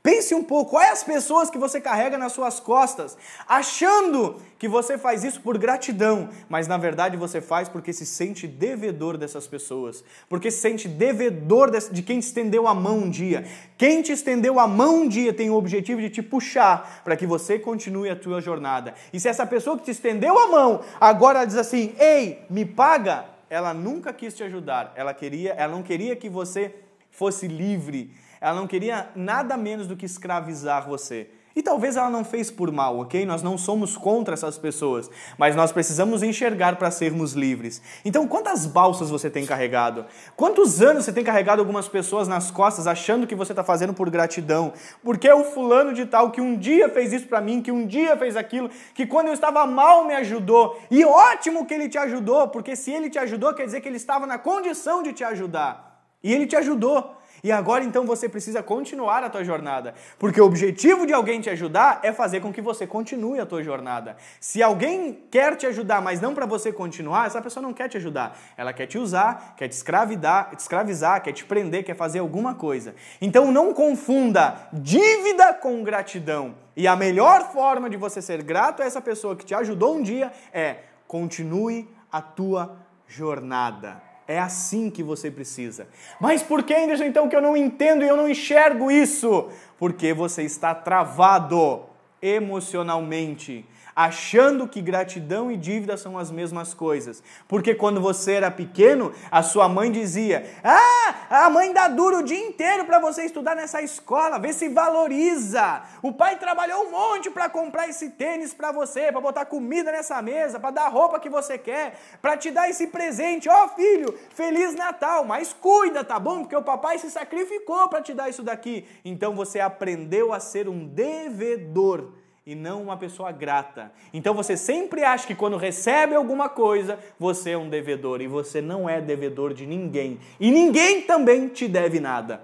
Pense 0.00 0.32
um 0.32 0.44
pouco, 0.44 0.70
quais 0.70 0.92
as 0.92 1.04
pessoas 1.04 1.50
que 1.50 1.58
você 1.58 1.80
carrega 1.80 2.16
nas 2.16 2.32
suas 2.32 2.60
costas, 2.60 3.18
achando 3.48 4.36
que 4.56 4.68
você 4.68 4.96
faz 4.96 5.24
isso 5.24 5.40
por 5.40 5.58
gratidão, 5.58 6.28
mas 6.48 6.68
na 6.68 6.76
verdade 6.76 7.16
você 7.16 7.40
faz 7.40 7.68
porque 7.68 7.92
se 7.92 8.06
sente 8.06 8.46
devedor 8.46 9.18
dessas 9.18 9.46
pessoas, 9.48 10.04
porque 10.28 10.50
se 10.50 10.60
sente 10.60 10.88
devedor 10.88 11.70
de 11.90 12.02
quem 12.02 12.20
te 12.20 12.26
estendeu 12.26 12.68
a 12.68 12.74
mão 12.74 12.98
um 12.98 13.10
dia. 13.10 13.44
Quem 13.76 14.00
te 14.00 14.12
estendeu 14.12 14.60
a 14.60 14.68
mão 14.68 15.02
um 15.02 15.08
dia 15.08 15.32
tem 15.32 15.50
o 15.50 15.56
objetivo 15.56 16.00
de 16.00 16.10
te 16.10 16.22
puxar 16.22 17.02
para 17.04 17.16
que 17.16 17.26
você 17.26 17.58
continue 17.58 18.08
a 18.08 18.16
tua 18.16 18.40
jornada. 18.40 18.94
E 19.12 19.18
se 19.18 19.28
essa 19.28 19.44
pessoa 19.44 19.76
que 19.76 19.84
te 19.84 19.90
estendeu 19.90 20.38
a 20.38 20.46
mão 20.46 20.80
agora 21.00 21.44
diz 21.44 21.56
assim: 21.56 21.92
"Ei, 21.98 22.44
me 22.48 22.64
paga", 22.64 23.26
ela 23.50 23.74
nunca 23.74 24.12
quis 24.12 24.34
te 24.34 24.44
ajudar. 24.44 24.92
Ela 24.94 25.12
queria, 25.12 25.52
ela 25.52 25.72
não 25.72 25.82
queria 25.82 26.14
que 26.14 26.28
você 26.28 26.74
fosse 27.10 27.48
livre 27.48 28.12
ela 28.40 28.54
não 28.54 28.66
queria 28.66 29.10
nada 29.14 29.56
menos 29.56 29.86
do 29.86 29.96
que 29.96 30.06
escravizar 30.06 30.86
você. 30.86 31.30
E 31.58 31.62
talvez 31.62 31.96
ela 31.96 32.08
não 32.08 32.24
fez 32.24 32.52
por 32.52 32.70
mal, 32.70 33.00
ok? 33.00 33.26
Nós 33.26 33.42
não 33.42 33.58
somos 33.58 33.96
contra 33.96 34.34
essas 34.34 34.56
pessoas, 34.56 35.10
mas 35.36 35.56
nós 35.56 35.72
precisamos 35.72 36.22
enxergar 36.22 36.76
para 36.76 36.88
sermos 36.88 37.32
livres. 37.32 37.82
Então, 38.04 38.28
quantas 38.28 38.64
balsas 38.64 39.10
você 39.10 39.28
tem 39.28 39.44
carregado? 39.44 40.06
Quantos 40.36 40.80
anos 40.80 41.04
você 41.04 41.12
tem 41.12 41.24
carregado 41.24 41.60
algumas 41.60 41.88
pessoas 41.88 42.28
nas 42.28 42.48
costas 42.48 42.86
achando 42.86 43.26
que 43.26 43.34
você 43.34 43.50
está 43.50 43.64
fazendo 43.64 43.92
por 43.92 44.08
gratidão? 44.08 44.72
Porque 45.02 45.26
é 45.26 45.34
o 45.34 45.42
fulano 45.42 45.92
de 45.92 46.06
tal 46.06 46.30
que 46.30 46.40
um 46.40 46.56
dia 46.56 46.88
fez 46.90 47.12
isso 47.12 47.26
para 47.26 47.40
mim, 47.40 47.60
que 47.60 47.72
um 47.72 47.88
dia 47.88 48.16
fez 48.16 48.36
aquilo, 48.36 48.70
que 48.94 49.04
quando 49.04 49.26
eu 49.26 49.34
estava 49.34 49.66
mal 49.66 50.04
me 50.04 50.14
ajudou. 50.14 50.80
E 50.88 51.04
ótimo 51.04 51.66
que 51.66 51.74
ele 51.74 51.88
te 51.88 51.98
ajudou, 51.98 52.46
porque 52.46 52.76
se 52.76 52.92
ele 52.92 53.10
te 53.10 53.18
ajudou, 53.18 53.52
quer 53.52 53.64
dizer 53.64 53.80
que 53.80 53.88
ele 53.88 53.96
estava 53.96 54.28
na 54.28 54.38
condição 54.38 55.02
de 55.02 55.12
te 55.12 55.24
ajudar. 55.24 56.04
E 56.22 56.32
ele 56.32 56.46
te 56.46 56.54
ajudou. 56.54 57.17
E 57.42 57.52
agora 57.52 57.84
então 57.84 58.04
você 58.04 58.28
precisa 58.28 58.62
continuar 58.62 59.22
a 59.22 59.30
tua 59.30 59.44
jornada, 59.44 59.94
porque 60.18 60.40
o 60.40 60.44
objetivo 60.44 61.06
de 61.06 61.12
alguém 61.12 61.40
te 61.40 61.50
ajudar 61.50 62.00
é 62.02 62.12
fazer 62.12 62.40
com 62.40 62.52
que 62.52 62.60
você 62.60 62.86
continue 62.86 63.38
a 63.40 63.46
tua 63.46 63.62
jornada. 63.62 64.16
Se 64.40 64.62
alguém 64.62 65.24
quer 65.30 65.56
te 65.56 65.66
ajudar, 65.66 66.00
mas 66.02 66.20
não 66.20 66.34
para 66.34 66.46
você 66.46 66.72
continuar, 66.72 67.26
essa 67.26 67.40
pessoa 67.40 67.62
não 67.62 67.72
quer 67.72 67.88
te 67.88 67.96
ajudar. 67.96 68.36
Ela 68.56 68.72
quer 68.72 68.86
te 68.86 68.98
usar, 68.98 69.54
quer 69.56 69.68
te 69.68 69.72
escravidar, 69.72 70.50
te 70.50 70.60
escravizar, 70.60 71.22
quer 71.22 71.32
te 71.32 71.44
prender, 71.44 71.84
quer 71.84 71.96
fazer 71.96 72.18
alguma 72.18 72.54
coisa. 72.54 72.94
Então 73.20 73.52
não 73.52 73.72
confunda 73.72 74.68
dívida 74.72 75.54
com 75.54 75.82
gratidão. 75.82 76.54
E 76.76 76.86
a 76.86 76.94
melhor 76.94 77.52
forma 77.52 77.90
de 77.90 77.96
você 77.96 78.22
ser 78.22 78.42
grato 78.42 78.82
a 78.82 78.86
essa 78.86 79.00
pessoa 79.00 79.34
que 79.34 79.44
te 79.44 79.54
ajudou 79.54 79.96
um 79.96 80.02
dia 80.02 80.32
é 80.52 80.76
continue 81.06 81.88
a 82.10 82.20
tua 82.20 82.76
jornada. 83.06 84.07
É 84.28 84.38
assim 84.38 84.90
que 84.90 85.02
você 85.02 85.30
precisa. 85.30 85.88
Mas 86.20 86.42
por 86.42 86.62
que, 86.62 86.74
Anderson, 86.74 87.04
então, 87.04 87.30
que 87.30 87.34
eu 87.34 87.40
não 87.40 87.56
entendo 87.56 88.04
e 88.04 88.08
eu 88.08 88.16
não 88.16 88.28
enxergo 88.28 88.90
isso? 88.90 89.48
Porque 89.78 90.12
você 90.12 90.42
está 90.42 90.74
travado 90.74 91.80
emocionalmente 92.20 93.64
achando 93.98 94.68
que 94.68 94.80
gratidão 94.80 95.50
e 95.50 95.56
dívida 95.56 95.96
são 95.96 96.16
as 96.16 96.30
mesmas 96.30 96.72
coisas. 96.72 97.20
Porque 97.48 97.74
quando 97.74 98.00
você 98.00 98.34
era 98.34 98.48
pequeno, 98.48 99.12
a 99.28 99.42
sua 99.42 99.68
mãe 99.68 99.90
dizia: 99.90 100.48
Ah, 100.62 101.46
a 101.46 101.50
mãe 101.50 101.72
dá 101.72 101.88
duro 101.88 102.18
o 102.18 102.22
dia 102.22 102.38
inteiro 102.38 102.84
para 102.84 103.00
você 103.00 103.24
estudar 103.24 103.56
nessa 103.56 103.82
escola, 103.82 104.38
vê 104.38 104.52
se 104.52 104.68
valoriza. 104.68 105.82
O 106.00 106.12
pai 106.12 106.38
trabalhou 106.38 106.84
um 106.84 106.90
monte 106.92 107.28
para 107.28 107.48
comprar 107.48 107.88
esse 107.88 108.10
tênis 108.10 108.54
para 108.54 108.70
você, 108.70 109.10
para 109.10 109.20
botar 109.20 109.46
comida 109.46 109.90
nessa 109.90 110.22
mesa, 110.22 110.60
para 110.60 110.70
dar 110.70 110.84
a 110.84 110.88
roupa 110.88 111.18
que 111.18 111.28
você 111.28 111.58
quer, 111.58 111.98
para 112.22 112.36
te 112.36 112.52
dar 112.52 112.70
esse 112.70 112.86
presente. 112.86 113.48
Ó 113.48 113.64
oh, 113.64 113.68
filho, 113.70 114.16
feliz 114.32 114.76
Natal, 114.76 115.24
mas 115.24 115.52
cuida, 115.52 116.04
tá 116.04 116.20
bom? 116.20 116.42
Porque 116.42 116.54
o 116.54 116.62
papai 116.62 117.00
se 117.00 117.10
sacrificou 117.10 117.88
para 117.88 118.00
te 118.00 118.14
dar 118.14 118.28
isso 118.28 118.44
daqui. 118.44 118.86
Então 119.04 119.34
você 119.34 119.58
aprendeu 119.58 120.32
a 120.32 120.38
ser 120.38 120.68
um 120.68 120.86
devedor 120.86 122.07
e 122.48 122.54
não 122.54 122.80
uma 122.82 122.96
pessoa 122.96 123.30
grata. 123.30 123.92
Então 124.10 124.32
você 124.32 124.56
sempre 124.56 125.04
acha 125.04 125.26
que 125.26 125.34
quando 125.34 125.58
recebe 125.58 126.14
alguma 126.14 126.48
coisa, 126.48 126.98
você 127.18 127.50
é 127.50 127.58
um 127.58 127.68
devedor 127.68 128.22
e 128.22 128.26
você 128.26 128.62
não 128.62 128.88
é 128.88 129.02
devedor 129.02 129.52
de 129.52 129.66
ninguém. 129.66 130.18
E 130.40 130.50
ninguém 130.50 131.02
também 131.02 131.48
te 131.48 131.68
deve 131.68 132.00
nada. 132.00 132.40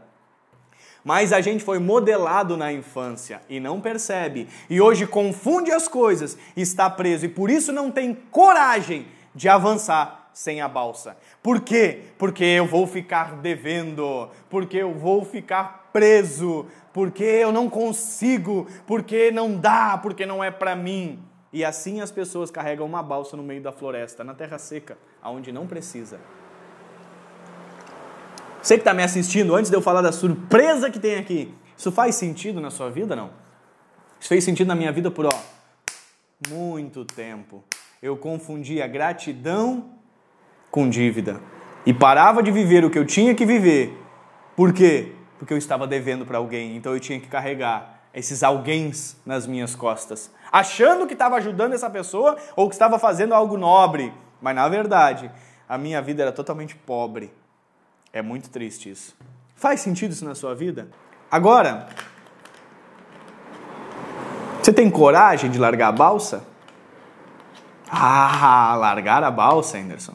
Mas 1.02 1.32
a 1.32 1.40
gente 1.40 1.64
foi 1.64 1.78
modelado 1.78 2.54
na 2.54 2.70
infância 2.70 3.40
e 3.48 3.58
não 3.58 3.80
percebe. 3.80 4.46
E 4.68 4.78
hoje 4.78 5.06
confunde 5.06 5.72
as 5.72 5.88
coisas, 5.88 6.36
está 6.54 6.90
preso 6.90 7.24
e 7.24 7.30
por 7.30 7.48
isso 7.48 7.72
não 7.72 7.90
tem 7.90 8.14
coragem 8.30 9.06
de 9.34 9.48
avançar 9.48 10.28
sem 10.34 10.60
a 10.60 10.68
balsa. 10.68 11.16
Por 11.42 11.62
quê? 11.62 12.02
Porque 12.18 12.44
eu 12.44 12.66
vou 12.66 12.86
ficar 12.86 13.36
devendo, 13.36 14.28
porque 14.50 14.76
eu 14.76 14.92
vou 14.92 15.24
ficar 15.24 15.83
preso, 15.94 16.66
porque 16.92 17.22
eu 17.22 17.52
não 17.52 17.70
consigo, 17.70 18.66
porque 18.84 19.30
não 19.30 19.56
dá, 19.56 19.96
porque 19.96 20.26
não 20.26 20.42
é 20.42 20.50
para 20.50 20.74
mim. 20.74 21.20
E 21.52 21.64
assim 21.64 22.00
as 22.00 22.10
pessoas 22.10 22.50
carregam 22.50 22.84
uma 22.84 23.00
balsa 23.00 23.36
no 23.36 23.44
meio 23.44 23.62
da 23.62 23.70
floresta, 23.70 24.24
na 24.24 24.34
terra 24.34 24.58
seca, 24.58 24.98
aonde 25.22 25.52
não 25.52 25.68
precisa. 25.68 26.18
Você 28.60 28.74
que 28.74 28.80
está 28.80 28.92
me 28.92 29.04
assistindo, 29.04 29.54
antes 29.54 29.70
de 29.70 29.76
eu 29.76 29.80
falar 29.80 30.02
da 30.02 30.10
surpresa 30.10 30.90
que 30.90 30.98
tem 30.98 31.14
aqui, 31.14 31.54
isso 31.76 31.92
faz 31.92 32.16
sentido 32.16 32.60
na 32.60 32.70
sua 32.70 32.90
vida, 32.90 33.14
não? 33.14 33.30
Isso 34.18 34.28
fez 34.28 34.42
sentido 34.42 34.66
na 34.66 34.74
minha 34.74 34.90
vida 34.90 35.12
por, 35.12 35.26
ó, 35.26 35.42
muito 36.48 37.04
tempo. 37.04 37.62
Eu 38.02 38.16
confundia 38.16 38.88
gratidão 38.88 39.90
com 40.72 40.90
dívida. 40.90 41.40
E 41.86 41.94
parava 41.94 42.42
de 42.42 42.50
viver 42.50 42.84
o 42.84 42.90
que 42.90 42.98
eu 42.98 43.06
tinha 43.06 43.32
que 43.32 43.46
viver. 43.46 43.96
Por 44.56 44.72
quê? 44.72 45.12
Porque 45.44 45.52
eu 45.52 45.58
estava 45.58 45.86
devendo 45.86 46.24
para 46.24 46.38
alguém, 46.38 46.74
então 46.74 46.94
eu 46.94 46.98
tinha 46.98 47.20
que 47.20 47.28
carregar 47.28 48.00
esses 48.14 48.42
alguém 48.42 48.90
nas 49.26 49.46
minhas 49.46 49.74
costas, 49.74 50.30
achando 50.50 51.06
que 51.06 51.12
estava 51.12 51.36
ajudando 51.36 51.74
essa 51.74 51.90
pessoa 51.90 52.38
ou 52.56 52.66
que 52.66 52.74
estava 52.74 52.98
fazendo 52.98 53.34
algo 53.34 53.58
nobre, 53.58 54.10
mas 54.40 54.56
na 54.56 54.66
verdade 54.70 55.30
a 55.68 55.76
minha 55.76 56.00
vida 56.00 56.22
era 56.22 56.32
totalmente 56.32 56.74
pobre. 56.74 57.30
É 58.10 58.22
muito 58.22 58.48
triste 58.48 58.88
isso. 58.88 59.14
Faz 59.54 59.82
sentido 59.82 60.12
isso 60.12 60.24
na 60.24 60.34
sua 60.34 60.54
vida? 60.54 60.88
Agora, 61.30 61.88
você 64.62 64.72
tem 64.72 64.90
coragem 64.90 65.50
de 65.50 65.58
largar 65.58 65.88
a 65.88 65.92
balsa? 65.92 66.42
Ah, 67.90 68.74
largar 68.78 69.22
a 69.22 69.30
balsa, 69.30 69.76
Anderson. 69.76 70.14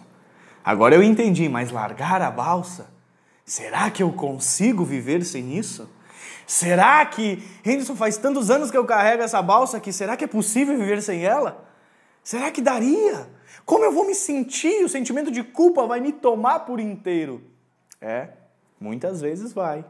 Agora 0.65 0.95
eu 0.95 1.03
entendi, 1.03 1.47
mas 1.47 1.69
largar 1.69 2.19
a 2.19 2.31
balsa? 2.31 2.89
Será 3.49 3.89
que 3.89 4.03
eu 4.03 4.13
consigo 4.13 4.85
viver 4.85 5.25
sem 5.25 5.57
isso? 5.57 5.89
Será 6.45 7.03
que, 7.03 7.43
Henderson, 7.65 7.95
faz 7.95 8.15
tantos 8.15 8.51
anos 8.51 8.69
que 8.69 8.77
eu 8.77 8.85
carrego 8.85 9.23
essa 9.23 9.41
balsa 9.41 9.77
aqui, 9.77 9.91
será 9.91 10.15
que 10.15 10.23
é 10.23 10.27
possível 10.27 10.77
viver 10.77 11.01
sem 11.01 11.25
ela? 11.25 11.67
Será 12.23 12.51
que 12.51 12.61
daria? 12.61 13.27
Como 13.65 13.83
eu 13.83 13.91
vou 13.91 14.05
me 14.05 14.13
sentir? 14.13 14.85
O 14.85 14.89
sentimento 14.89 15.31
de 15.31 15.41
culpa 15.41 15.87
vai 15.87 15.99
me 15.99 16.11
tomar 16.11 16.59
por 16.59 16.79
inteiro. 16.79 17.41
É, 17.99 18.29
muitas 18.79 19.19
vezes 19.19 19.51
vai. 19.51 19.83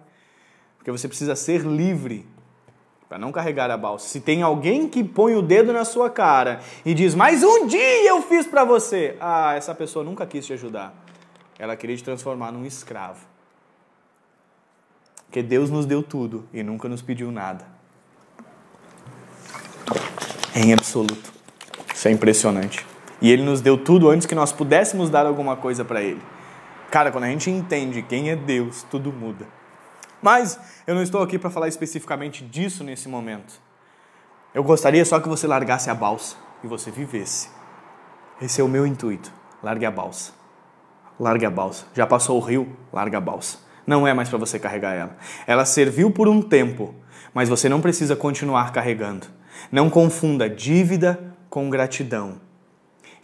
Porque 0.77 0.89
você 0.89 1.09
precisa 1.09 1.35
ser 1.35 1.59
livre 1.59 2.25
para 3.09 3.17
não 3.17 3.29
carregar 3.29 3.69
a 3.69 3.75
balsa. 3.75 4.07
Se 4.07 4.21
tem 4.21 4.41
alguém 4.41 4.87
que 4.87 5.03
põe 5.03 5.35
o 5.35 5.41
dedo 5.41 5.73
na 5.73 5.83
sua 5.83 6.09
cara 6.09 6.61
e 6.85 6.93
diz: 6.93 7.13
"Mas 7.13 7.43
um 7.43 7.67
dia 7.67 8.07
eu 8.07 8.21
fiz 8.21 8.47
para 8.47 8.63
você". 8.63 9.17
Ah, 9.19 9.53
essa 9.53 9.75
pessoa 9.75 10.05
nunca 10.05 10.25
quis 10.25 10.45
te 10.45 10.53
ajudar. 10.53 10.93
Ela 11.57 11.75
queria 11.75 11.97
te 11.97 12.05
transformar 12.05 12.53
num 12.53 12.65
escravo. 12.65 13.28
Porque 15.29 15.43
Deus 15.43 15.69
nos 15.69 15.85
deu 15.85 16.01
tudo 16.01 16.49
e 16.51 16.63
nunca 16.63 16.89
nos 16.89 17.03
pediu 17.03 17.31
nada. 17.31 17.63
Em 20.55 20.73
absoluto. 20.73 21.31
Isso 21.93 22.07
é 22.07 22.11
impressionante. 22.11 22.83
E 23.21 23.29
ele 23.29 23.43
nos 23.43 23.61
deu 23.61 23.77
tudo 23.77 24.09
antes 24.09 24.25
que 24.25 24.33
nós 24.33 24.51
pudéssemos 24.51 25.07
dar 25.07 25.27
alguma 25.27 25.55
coisa 25.55 25.85
para 25.85 26.01
ele. 26.01 26.19
Cara, 26.89 27.11
quando 27.11 27.25
a 27.25 27.27
gente 27.27 27.51
entende 27.51 28.01
quem 28.01 28.31
é 28.31 28.35
Deus, 28.35 28.81
tudo 28.89 29.13
muda. 29.13 29.45
Mas 30.19 30.59
eu 30.87 30.95
não 30.95 31.03
estou 31.03 31.21
aqui 31.21 31.37
para 31.37 31.51
falar 31.51 31.67
especificamente 31.67 32.43
disso 32.43 32.83
nesse 32.83 33.07
momento. 33.07 33.61
Eu 34.51 34.63
gostaria 34.63 35.05
só 35.05 35.19
que 35.19 35.29
você 35.29 35.45
largasse 35.45 35.91
a 35.91 35.95
balsa 35.95 36.37
e 36.63 36.67
você 36.67 36.89
vivesse. 36.89 37.49
Esse 38.41 38.61
é 38.61 38.63
o 38.63 38.67
meu 38.67 38.87
intuito. 38.87 39.31
Largue 39.61 39.85
a 39.85 39.91
balsa. 39.91 40.31
Largue 41.19 41.45
a 41.45 41.51
balsa. 41.51 41.85
Já 41.93 42.07
passou 42.07 42.37
o 42.37 42.43
rio? 42.43 42.75
Larga 42.91 43.19
a 43.19 43.21
balsa. 43.21 43.68
Não 43.89 44.07
é 44.07 44.13
mais 44.13 44.29
para 44.29 44.37
você 44.37 44.59
carregar 44.59 44.93
ela. 44.93 45.17
Ela 45.47 45.65
serviu 45.65 46.11
por 46.11 46.27
um 46.27 46.43
tempo, 46.43 46.93
mas 47.33 47.49
você 47.49 47.67
não 47.67 47.81
precisa 47.81 48.15
continuar 48.15 48.71
carregando. 48.71 49.25
Não 49.71 49.89
confunda 49.89 50.47
dívida 50.47 51.19
com 51.49 51.71
gratidão. 51.71 52.35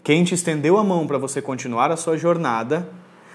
Quem 0.03 0.24
te 0.24 0.34
estendeu 0.34 0.79
a 0.79 0.84
mão 0.84 1.05
para 1.05 1.19
você 1.19 1.39
continuar 1.39 1.91
a 1.91 1.95
sua 1.95 2.17
jornada, 2.17 2.89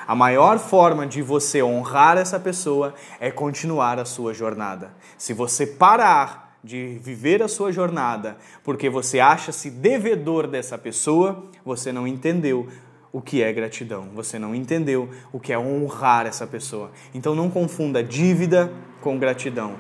a 0.08 0.12
maior 0.12 0.58
forma 0.58 1.06
de 1.06 1.22
você 1.22 1.62
honrar 1.62 2.18
essa 2.18 2.40
pessoa 2.40 2.94
é 3.20 3.30
continuar 3.30 4.00
a 4.00 4.04
sua 4.04 4.34
jornada. 4.34 4.90
Se 5.16 5.32
você 5.32 5.64
parar 5.64 6.58
de 6.64 6.99
viver 7.00 7.44
a 7.44 7.49
sua 7.49 7.70
jornada 7.70 8.38
porque 8.64 8.90
você 8.90 9.20
acha-se 9.20 9.70
devedor 9.70 10.49
dessa 10.49 10.76
pessoa, 10.76 11.44
você 11.64 11.92
não 11.92 12.08
entendeu 12.08 12.66
o 13.12 13.21
que 13.21 13.43
é 13.43 13.52
gratidão, 13.52 14.09
você 14.14 14.38
não 14.38 14.55
entendeu 14.55 15.09
o 15.33 15.40
que 15.40 15.52
é 15.52 15.59
honrar 15.59 16.26
essa 16.26 16.47
pessoa. 16.47 16.90
Então 17.12 17.35
não 17.35 17.50
confunda 17.50 18.02
dívida 18.02 18.73
com 19.00 19.19
gratidão. 19.19 19.75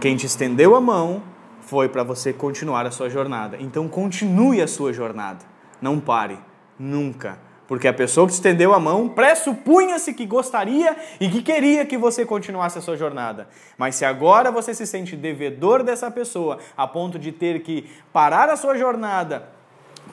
Quem 0.00 0.16
te 0.16 0.26
estendeu 0.26 0.74
a 0.74 0.80
mão 0.80 1.22
foi 1.60 1.88
para 1.88 2.02
você 2.02 2.32
continuar 2.32 2.86
a 2.86 2.90
sua 2.90 3.10
jornada. 3.10 3.56
Então 3.60 3.88
continue 3.88 4.62
a 4.62 4.68
sua 4.68 4.92
jornada. 4.92 5.44
Não 5.82 6.00
pare, 6.00 6.38
nunca. 6.78 7.38
Porque 7.66 7.88
a 7.88 7.92
pessoa 7.92 8.26
que 8.26 8.32
te 8.32 8.36
estendeu 8.36 8.72
a 8.72 8.78
mão 8.78 9.08
pressupunha-se 9.08 10.14
que 10.14 10.24
gostaria 10.24 10.96
e 11.20 11.28
que 11.28 11.42
queria 11.42 11.84
que 11.84 11.98
você 11.98 12.24
continuasse 12.24 12.78
a 12.78 12.80
sua 12.80 12.96
jornada. 12.96 13.48
Mas 13.76 13.96
se 13.96 14.04
agora 14.04 14.52
você 14.52 14.72
se 14.72 14.86
sente 14.86 15.16
devedor 15.16 15.82
dessa 15.82 16.10
pessoa, 16.10 16.58
a 16.76 16.86
ponto 16.86 17.18
de 17.18 17.32
ter 17.32 17.62
que 17.62 17.90
parar 18.12 18.48
a 18.48 18.56
sua 18.56 18.76
jornada 18.76 19.55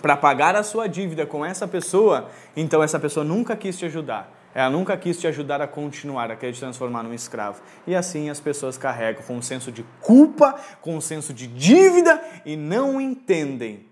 para 0.03 0.17
pagar 0.17 0.53
a 0.53 0.63
sua 0.63 0.85
dívida 0.85 1.25
com 1.25 1.45
essa 1.45 1.65
pessoa, 1.65 2.29
então 2.57 2.83
essa 2.83 2.99
pessoa 2.99 3.23
nunca 3.23 3.55
quis 3.55 3.79
te 3.79 3.85
ajudar. 3.85 4.29
Ela 4.53 4.69
nunca 4.69 4.97
quis 4.97 5.17
te 5.17 5.25
ajudar 5.27 5.61
a 5.61 5.67
continuar, 5.67 6.29
a 6.29 6.35
querer 6.35 6.51
te 6.51 6.59
transformar 6.59 7.03
num 7.03 7.13
escravo. 7.13 7.61
E 7.87 7.95
assim 7.95 8.29
as 8.29 8.41
pessoas 8.41 8.77
carregam 8.77 9.23
com 9.23 9.37
um 9.37 9.41
senso 9.41 9.71
de 9.71 9.81
culpa, 10.01 10.59
com 10.81 10.97
um 10.97 10.99
senso 10.99 11.33
de 11.33 11.47
dívida 11.47 12.21
e 12.45 12.57
não 12.57 12.99
entendem 12.99 13.85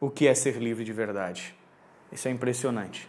o 0.00 0.10
que 0.10 0.26
é 0.26 0.34
ser 0.34 0.56
livre 0.56 0.82
de 0.82 0.92
verdade. 0.92 1.54
Isso 2.10 2.26
é 2.26 2.32
impressionante. 2.32 3.08